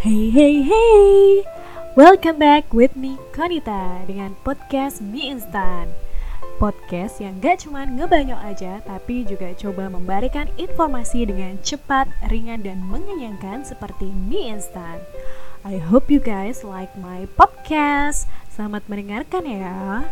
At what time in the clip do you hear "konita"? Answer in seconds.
3.36-4.00